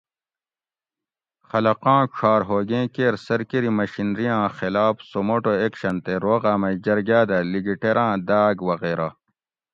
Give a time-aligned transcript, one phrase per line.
[1.49, 7.37] خلقاں ڄھار ھوگیں کیر سرکیری مشینری آں خلاف سوموٹو ایکشن تے روغاۤ مئ جرگاۤ دہ
[7.51, 9.07] لیگیٹیراں داۤگ وغیرہ